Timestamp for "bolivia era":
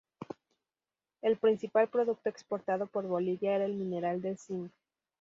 3.05-3.65